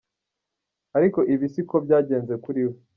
[0.97, 2.75] Ariko ibi si ko byagenze kuri we.